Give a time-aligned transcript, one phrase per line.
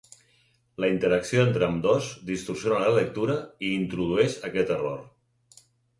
[0.83, 3.35] La interacció entre ambdós distorsiona la lectura
[3.69, 5.61] i introdueix aquest error.